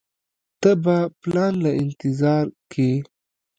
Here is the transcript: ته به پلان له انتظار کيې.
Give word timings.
ته 0.61 0.71
به 0.83 0.97
پلان 1.21 1.53
له 1.63 1.71
انتظار 1.83 2.45
کيې. 2.71 2.97